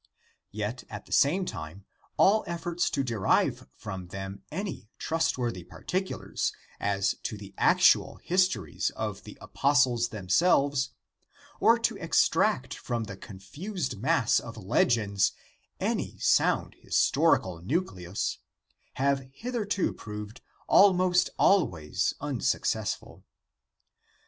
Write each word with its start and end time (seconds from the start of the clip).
Yet, 0.49 0.83
at 0.89 1.05
the 1.05 1.11
same 1.11 1.45
time, 1.45 1.85
all 2.17 2.43
efforts 2.47 2.89
to 2.89 3.03
derive 3.03 3.67
from 3.77 4.07
them 4.07 4.41
any 4.51 4.89
trustworthy 4.97 5.63
particulars 5.63 6.51
as 6.79 7.13
to 7.21 7.37
the 7.37 7.53
actual 7.55 8.15
his 8.23 8.49
tories 8.49 8.89
of 8.95 9.21
the 9.25 9.37
apostles 9.39 10.09
themselves, 10.09 10.89
or 11.59 11.77
to 11.77 11.97
extract 11.97 12.73
from 12.73 13.03
the 13.03 13.15
confused 13.15 13.99
mass 13.99 14.39
of 14.39 14.57
legends 14.57 15.33
any 15.79 16.17
sound 16.17 16.77
historical 16.79 17.61
nucleus, 17.61 18.39
have 18.93 19.29
hitherto 19.31 19.93
proved 19.93 20.41
almost 20.67 21.29
always 21.37 22.15
unsuccessful. 22.19 23.23